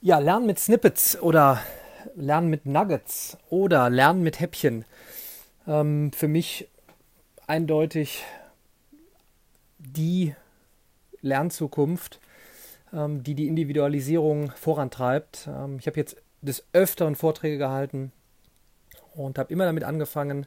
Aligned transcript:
Ja, 0.00 0.20
lernen 0.20 0.46
mit 0.46 0.60
Snippets 0.60 1.20
oder 1.20 1.60
lernen 2.14 2.48
mit 2.50 2.66
Nuggets 2.66 3.36
oder 3.50 3.90
lernen 3.90 4.22
mit 4.22 4.38
Häppchen. 4.38 4.84
Ähm, 5.66 6.12
für 6.12 6.28
mich 6.28 6.68
eindeutig 7.48 8.22
die 9.78 10.36
Lernzukunft, 11.20 12.20
ähm, 12.92 13.24
die 13.24 13.34
die 13.34 13.48
Individualisierung 13.48 14.52
vorantreibt. 14.52 15.48
Ähm, 15.48 15.78
ich 15.80 15.88
habe 15.88 15.98
jetzt 15.98 16.16
des 16.42 16.64
Öfteren 16.72 17.16
Vorträge 17.16 17.58
gehalten 17.58 18.12
und 19.16 19.36
habe 19.36 19.52
immer 19.52 19.64
damit 19.64 19.82
angefangen, 19.82 20.46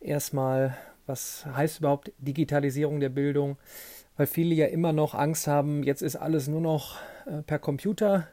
erstmal, 0.00 0.76
was 1.06 1.46
heißt 1.46 1.78
überhaupt 1.78 2.10
Digitalisierung 2.18 2.98
der 2.98 3.10
Bildung, 3.10 3.58
weil 4.16 4.26
viele 4.26 4.56
ja 4.56 4.66
immer 4.66 4.92
noch 4.92 5.14
Angst 5.14 5.46
haben, 5.46 5.84
jetzt 5.84 6.02
ist 6.02 6.16
alles 6.16 6.48
nur 6.48 6.60
noch 6.60 6.96
äh, 7.26 7.42
per 7.42 7.60
Computer 7.60 8.26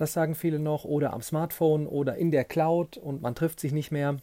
das 0.00 0.14
sagen 0.14 0.34
viele 0.34 0.58
noch, 0.58 0.84
oder 0.84 1.12
am 1.12 1.20
Smartphone 1.20 1.86
oder 1.86 2.16
in 2.16 2.30
der 2.30 2.44
Cloud 2.44 2.96
und 2.96 3.20
man 3.20 3.34
trifft 3.34 3.60
sich 3.60 3.72
nicht 3.72 3.90
mehr. 3.90 4.16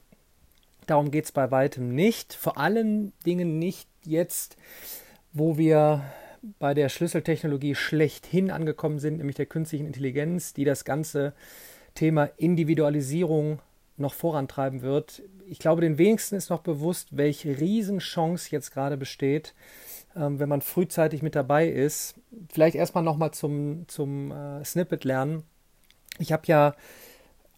Darum 0.88 1.12
geht 1.12 1.26
es 1.26 1.32
bei 1.32 1.52
weitem 1.52 1.94
nicht. 1.94 2.34
Vor 2.34 2.58
allen 2.58 3.14
Dingen 3.26 3.60
nicht 3.60 3.88
jetzt, 4.04 4.58
wo 5.34 5.58
wir 5.58 6.04
bei 6.60 6.74
der 6.74 6.90
Schlüsseltechnologie 6.90 7.76
schlechthin 7.76 8.50
angekommen 8.50 9.00
sind, 9.00 9.18
nämlich 9.18 9.36
der 9.36 9.46
künstlichen 9.46 9.86
Intelligenz, 9.86 10.54
die 10.54 10.66
das 10.66 10.86
ganze 10.86 11.34
Thema 11.94 12.30
Individualisierung 12.38 13.60
noch 13.98 14.14
vorantreiben 14.14 14.82
wird. 14.82 15.24
Ich 15.48 15.60
glaube, 15.60 15.82
den 15.82 15.98
wenigsten 15.98 16.36
ist 16.36 16.50
noch 16.50 16.62
bewusst, 16.62 17.18
welche 17.18 17.60
Riesenchance 17.60 18.50
jetzt 18.52 18.72
gerade 18.72 18.98
besteht, 18.98 19.54
ähm, 20.16 20.40
wenn 20.40 20.50
man 20.50 20.62
frühzeitig 20.62 21.22
mit 21.22 21.36
dabei 21.36 21.68
ist. 21.68 22.16
Vielleicht 22.52 22.76
erstmal 22.76 23.04
nochmal 23.04 23.32
zum, 23.32 23.88
zum 23.88 24.32
äh, 24.32 24.64
Snippet 24.64 25.04
lernen. 25.04 25.44
Ich 26.20 26.32
habe 26.32 26.44
ja 26.46 26.76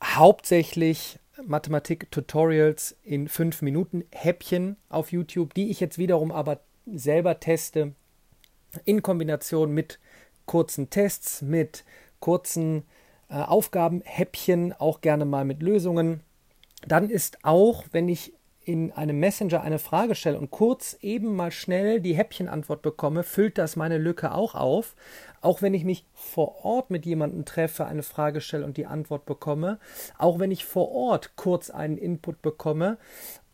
hauptsächlich 0.04 1.20
Mathematik-Tutorials 1.46 2.98
in 3.04 3.28
fünf 3.28 3.62
Minuten 3.62 4.04
Häppchen 4.12 4.78
auf 4.90 5.12
YouTube, 5.12 5.54
die 5.54 5.70
ich 5.70 5.80
jetzt 5.80 5.98
wiederum 5.98 6.32
aber 6.32 6.62
selber 6.86 7.40
teste 7.40 7.94
in 8.86 9.02
Kombination 9.02 9.72
mit 9.72 10.00
kurzen 10.46 10.90
Tests, 10.90 11.42
mit 11.42 11.86
kurzen 12.20 12.84
äh, 13.30 13.36
Aufgaben, 13.36 14.02
Häppchen, 14.04 14.74
auch 14.74 15.02
gerne 15.02 15.26
mal 15.26 15.46
mit 15.46 15.62
Lösungen. 15.62 16.22
Dann 16.88 17.10
ist 17.10 17.44
auch, 17.44 17.86
wenn 17.92 18.10
ich 18.10 18.34
in 18.70 18.92
einem 18.92 19.20
Messenger 19.20 19.62
eine 19.62 19.80
Frage 19.80 20.14
stelle 20.14 20.38
und 20.38 20.52
kurz 20.52 20.96
eben 21.02 21.36
mal 21.36 21.50
schnell 21.50 22.02
die 22.02 22.16
Häppchenantwort 22.16 22.84
bekomme, 22.84 23.24
füllt 23.24 23.58
das 23.58 23.76
meine 23.76 23.98
Lücke 23.98 24.32
auch 24.32 24.54
auf. 24.54 24.96
Auch 25.42 25.64
wenn 25.64 25.74
ich 25.74 25.86
mich 25.86 26.06
vor 26.14 26.64
Ort 26.64 26.92
mit 26.92 27.04
jemandem 27.04 27.46
treffe, 27.46 27.86
eine 27.86 28.04
Frage 28.04 28.42
stelle 28.42 28.66
und 28.66 28.78
die 28.78 28.86
Antwort 28.86 29.26
bekomme, 29.26 29.80
auch 30.20 30.38
wenn 30.38 30.52
ich 30.52 30.66
vor 30.66 30.92
Ort 30.92 31.36
kurz 31.36 31.72
einen 31.72 31.98
Input 31.98 32.44
bekomme. 32.44 32.98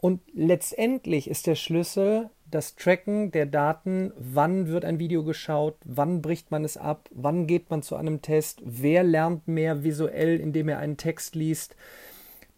Und 0.02 0.20
letztendlich 0.34 1.30
ist 1.30 1.48
der 1.48 1.56
Schlüssel 1.56 2.30
das 2.52 2.76
Tracken 2.76 3.32
der 3.32 3.46
Daten, 3.46 4.12
wann 4.18 4.68
wird 4.68 4.84
ein 4.84 5.00
Video 5.00 5.24
geschaut, 5.24 5.78
wann 5.86 6.22
bricht 6.22 6.52
man 6.52 6.66
es 6.66 6.76
ab, 6.76 7.10
wann 7.12 7.48
geht 7.48 7.70
man 7.70 7.84
zu 7.84 7.96
einem 7.96 8.22
Test, 8.22 8.62
wer 8.66 9.04
lernt 9.04 9.48
mehr 9.48 9.86
visuell, 9.86 10.42
indem 10.42 10.68
er 10.68 10.80
einen 10.80 10.98
Text 10.98 11.36
liest. 11.36 11.78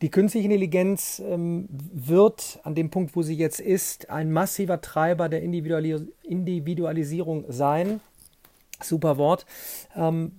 Die 0.02 0.12
künstliche 0.12 0.46
Intelligenz 0.46 1.20
ähm, 1.26 1.68
wird 1.70 2.60
an 2.64 2.76
dem 2.76 2.92
Punkt, 2.92 3.16
wo 3.16 3.24
sie 3.24 3.36
jetzt 3.36 3.60
ist, 3.60 4.10
ein 4.10 4.32
massiver 4.32 4.80
Treiber 4.80 5.28
der 5.28 5.42
Individualis 5.42 6.04
Individualisierung 6.24 7.46
sein. 7.50 8.00
Super 8.80 9.18
Wort. 9.18 9.46
Ähm, 9.96 10.34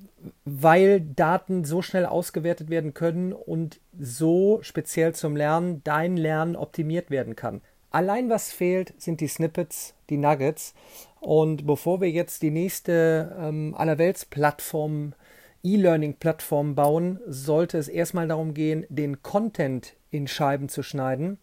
weil 0.44 1.00
Daten 1.00 1.64
so 1.64 1.82
schnell 1.82 2.06
ausgewertet 2.06 2.70
werden 2.70 2.94
können 2.94 3.32
und 3.32 3.80
so 3.98 4.58
speziell 4.62 5.14
zum 5.14 5.36
Lernen 5.36 5.82
dein 5.84 6.16
Lernen 6.16 6.56
optimiert 6.56 7.10
werden 7.10 7.36
kann. 7.36 7.60
Allein 7.90 8.28
was 8.28 8.52
fehlt, 8.52 8.94
sind 8.98 9.20
die 9.20 9.28
Snippets, 9.28 9.94
die 10.10 10.18
Nuggets. 10.18 10.74
Und 11.20 11.66
bevor 11.66 12.00
wir 12.00 12.10
jetzt 12.10 12.42
die 12.42 12.50
nächste 12.50 13.36
ähm, 13.40 13.74
Allerwelts-Plattform 13.76 15.14
E-Learning-Plattform 15.62 16.74
bauen, 16.74 17.20
sollte 17.26 17.78
es 17.78 17.88
erstmal 17.88 18.28
darum 18.28 18.54
gehen, 18.54 18.86
den 18.88 19.22
Content 19.22 19.94
in 20.10 20.26
Scheiben 20.28 20.68
zu 20.68 20.82
schneiden. 20.82 21.38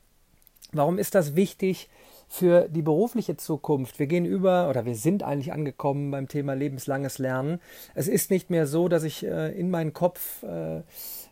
Warum 0.72 0.98
ist 0.98 1.16
das 1.16 1.36
wichtig 1.36 1.90
für 2.28 2.68
die 2.70 2.82
berufliche 2.82 3.38
Zukunft? 3.38 4.00
Wir 4.00 4.08
gehen 4.08 4.26
über 4.26 4.70
oder 4.70 4.86
wir 4.86 4.96
sind 4.96 5.24
eigentlich 5.24 5.54
angekommen 5.54 6.12
beim 6.12 6.28
Thema 6.28 6.54
lebenslanges 6.54 7.18
Lernen. 7.18 7.60
Es 7.94 8.08
ist 8.08 8.32
nicht 8.32 8.50
mehr 8.50 8.68
so, 8.68 8.88
dass 8.88 9.04
ich 9.04 9.26
äh, 9.26 9.58
in 9.58 9.70
meinen 9.70 9.94
Kopf 9.94 10.44
äh, 10.44 10.82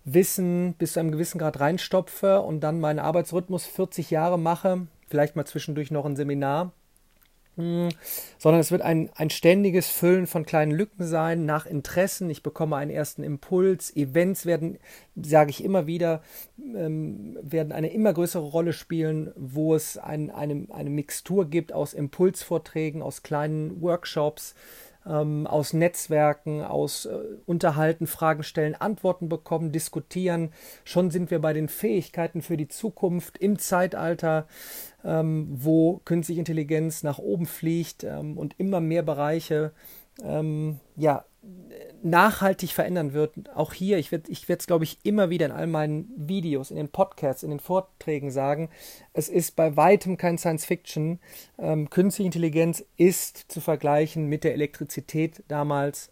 Wissen 0.05 0.75
bis 0.77 0.93
zu 0.93 0.99
einem 0.99 1.11
gewissen 1.11 1.39
Grad 1.39 1.59
reinstopfe 1.59 2.41
und 2.41 2.61
dann 2.61 2.79
meinen 2.79 2.99
Arbeitsrhythmus 2.99 3.65
40 3.65 4.11
Jahre 4.11 4.37
mache, 4.37 4.87
vielleicht 5.07 5.35
mal 5.35 5.45
zwischendurch 5.45 5.91
noch 5.91 6.05
ein 6.05 6.15
Seminar 6.15 6.71
sondern 7.55 8.59
es 8.59 8.71
wird 8.71 8.81
ein, 8.81 9.11
ein 9.15 9.29
ständiges 9.29 9.87
Füllen 9.87 10.25
von 10.25 10.45
kleinen 10.45 10.71
Lücken 10.71 11.05
sein, 11.05 11.45
nach 11.45 11.65
Interessen. 11.67 12.29
Ich 12.29 12.41
bekomme 12.41 12.77
einen 12.77 12.89
ersten 12.89 13.23
Impuls. 13.23 13.95
Events 13.95 14.45
werden, 14.45 14.79
sage 15.15 15.51
ich 15.51 15.63
immer 15.63 15.85
wieder, 15.85 16.23
ähm, 16.57 17.37
werden 17.41 17.71
eine 17.71 17.93
immer 17.93 18.13
größere 18.13 18.43
Rolle 18.43 18.73
spielen, 18.73 19.31
wo 19.35 19.75
es 19.75 19.97
ein, 19.97 20.31
eine, 20.31 20.67
eine 20.71 20.89
Mixtur 20.89 21.45
gibt 21.49 21.73
aus 21.73 21.93
Impulsvorträgen, 21.93 23.03
aus 23.03 23.21
kleinen 23.21 23.81
Workshops, 23.81 24.55
ähm, 25.05 25.47
aus 25.47 25.73
Netzwerken, 25.73 26.61
aus 26.61 27.05
äh, 27.05 27.17
Unterhalten, 27.45 28.07
Fragen 28.07 28.43
stellen, 28.43 28.75
Antworten 28.75 29.29
bekommen, 29.29 29.71
diskutieren. 29.71 30.51
Schon 30.83 31.11
sind 31.11 31.31
wir 31.31 31.39
bei 31.39 31.53
den 31.53 31.67
Fähigkeiten 31.67 32.41
für 32.41 32.57
die 32.57 32.67
Zukunft 32.67 33.37
im 33.37 33.59
Zeitalter, 33.59 34.47
ähm, 35.03 35.47
wo 35.51 36.01
künstliche 36.05 36.39
Intelligenz 36.39 37.03
nach 37.03 37.19
oben 37.19 37.45
fliegt 37.45 38.03
ähm, 38.03 38.37
und 38.37 38.59
immer 38.59 38.79
mehr 38.79 39.03
Bereiche 39.03 39.71
ähm, 40.21 40.79
ja, 40.95 41.25
nachhaltig 42.01 42.71
verändern 42.71 43.13
wird. 43.13 43.33
Auch 43.55 43.73
hier, 43.73 43.97
ich 43.97 44.11
werde 44.11 44.31
ich 44.31 44.49
es, 44.49 44.67
glaube 44.67 44.83
ich, 44.83 44.99
immer 45.03 45.29
wieder 45.29 45.45
in 45.45 45.51
all 45.51 45.67
meinen 45.67 46.11
Videos, 46.15 46.71
in 46.71 46.77
den 46.77 46.89
Podcasts, 46.89 47.43
in 47.43 47.49
den 47.49 47.59
Vorträgen 47.59 48.31
sagen, 48.31 48.69
es 49.13 49.29
ist 49.29 49.55
bei 49.55 49.75
weitem 49.75 50.17
kein 50.17 50.37
Science 50.37 50.65
Fiction. 50.65 51.19
Ähm, 51.57 51.89
künstliche 51.89 52.27
Intelligenz 52.27 52.85
ist 52.97 53.37
zu 53.51 53.61
vergleichen 53.61 54.27
mit 54.27 54.43
der 54.43 54.53
Elektrizität 54.53 55.43
damals. 55.47 56.11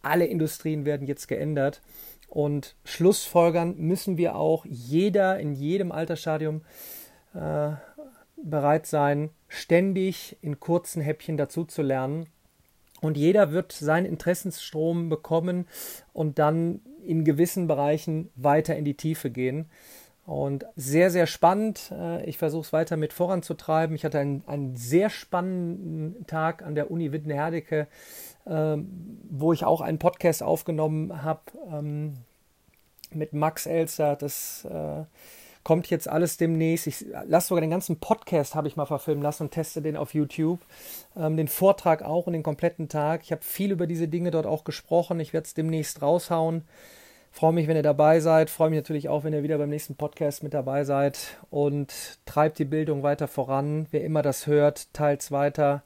Alle 0.00 0.26
Industrien 0.26 0.84
werden 0.84 1.06
jetzt 1.06 1.28
geändert. 1.28 1.80
Und 2.28 2.76
Schlussfolgern 2.84 3.76
müssen 3.76 4.16
wir 4.16 4.36
auch 4.36 4.64
jeder 4.64 5.38
in 5.38 5.52
jedem 5.52 5.92
Altersstadium 5.92 6.62
äh, 7.34 7.72
bereit 8.36 8.86
sein, 8.86 9.30
ständig 9.48 10.38
in 10.40 10.58
kurzen 10.58 11.02
Häppchen 11.02 11.36
dazu 11.36 11.64
zu 11.64 11.82
lernen 11.82 12.26
und 13.02 13.18
jeder 13.18 13.52
wird 13.52 13.72
seinen 13.72 14.06
Interessensstrom 14.06 15.10
bekommen 15.10 15.66
und 16.14 16.38
dann 16.38 16.80
in 17.04 17.24
gewissen 17.24 17.66
Bereichen 17.66 18.30
weiter 18.36 18.76
in 18.76 18.84
die 18.84 18.96
Tiefe 18.96 19.30
gehen. 19.30 19.66
Und 20.24 20.66
sehr, 20.76 21.10
sehr 21.10 21.26
spannend. 21.26 21.90
Äh, 21.90 22.24
ich 22.26 22.38
versuche 22.38 22.62
es 22.62 22.72
weiter 22.72 22.96
mit 22.96 23.12
voranzutreiben. 23.12 23.96
Ich 23.96 24.04
hatte 24.04 24.20
einen, 24.20 24.44
einen 24.46 24.76
sehr 24.76 25.10
spannenden 25.10 26.26
Tag 26.28 26.62
an 26.62 26.76
der 26.76 26.92
Uni 26.92 27.10
Wittenherdecke, 27.10 27.88
ähm, 28.46 29.18
wo 29.28 29.52
ich 29.52 29.64
auch 29.64 29.80
einen 29.80 29.98
Podcast 29.98 30.44
aufgenommen 30.44 31.24
habe 31.24 31.40
ähm, 31.72 32.14
mit 33.10 33.32
Max 33.32 33.66
Elster. 33.66 34.14
Das 34.14 34.64
äh, 34.64 35.04
Kommt 35.64 35.88
jetzt 35.90 36.08
alles 36.08 36.36
demnächst. 36.36 36.86
Ich 36.88 37.06
lasse 37.26 37.48
sogar 37.48 37.60
den 37.60 37.70
ganzen 37.70 38.00
Podcast 38.00 38.54
habe 38.54 38.66
ich 38.66 38.76
mal 38.76 38.86
verfilmen 38.86 39.22
lassen 39.22 39.44
und 39.44 39.50
teste 39.50 39.80
den 39.80 39.96
auf 39.96 40.12
YouTube. 40.14 40.60
Ähm, 41.16 41.36
den 41.36 41.48
Vortrag 41.48 42.02
auch 42.02 42.26
und 42.26 42.32
den 42.32 42.42
kompletten 42.42 42.88
Tag. 42.88 43.22
Ich 43.22 43.30
habe 43.30 43.42
viel 43.42 43.70
über 43.70 43.86
diese 43.86 44.08
Dinge 44.08 44.32
dort 44.32 44.46
auch 44.46 44.64
gesprochen. 44.64 45.20
Ich 45.20 45.32
werde 45.32 45.46
es 45.46 45.54
demnächst 45.54 46.02
raushauen. 46.02 46.64
Freue 47.30 47.52
mich, 47.52 47.66
wenn 47.68 47.76
ihr 47.76 47.82
dabei 47.82 48.20
seid. 48.20 48.50
Freue 48.50 48.70
mich 48.70 48.78
natürlich 48.78 49.08
auch, 49.08 49.24
wenn 49.24 49.32
ihr 49.32 49.42
wieder 49.42 49.56
beim 49.56 49.70
nächsten 49.70 49.94
Podcast 49.94 50.42
mit 50.42 50.52
dabei 50.52 50.84
seid. 50.84 51.38
Und 51.50 52.18
treibt 52.26 52.58
die 52.58 52.66
Bildung 52.66 53.02
weiter 53.02 53.28
voran. 53.28 53.86
Wer 53.90 54.04
immer 54.04 54.22
das 54.22 54.46
hört, 54.46 54.92
teilt 54.92 55.22
es 55.22 55.30
weiter. 55.30 55.82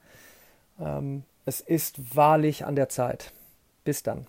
Ähm, 0.80 1.22
es 1.44 1.60
ist 1.60 2.16
wahrlich 2.16 2.64
an 2.64 2.76
der 2.76 2.88
Zeit. 2.88 3.32
Bis 3.84 4.02
dann. 4.02 4.26